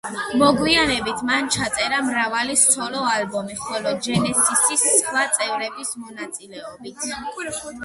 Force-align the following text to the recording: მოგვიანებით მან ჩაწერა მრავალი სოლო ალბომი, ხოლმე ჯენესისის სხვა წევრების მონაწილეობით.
მოგვიანებით 0.41 1.19
მან 1.27 1.49
ჩაწერა 1.55 1.99
მრავალი 2.07 2.55
სოლო 2.61 3.03
ალბომი, 3.11 3.59
ხოლმე 3.67 3.93
ჯენესისის 4.09 4.89
სხვა 4.97 5.29
წევრების 5.39 5.95
მონაწილეობით. 6.03 7.09